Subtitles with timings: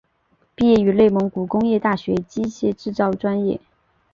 [0.55, 3.61] 毕业于内蒙古工业大学机械制造专业。